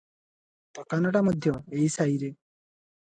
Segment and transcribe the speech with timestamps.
[0.79, 2.31] ଦୋକାନଟା ମଧ୍ୟ ଏଇ ସାଇରେ।